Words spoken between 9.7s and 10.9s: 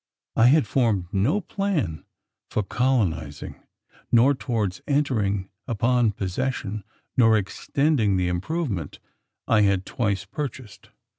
twice purchased.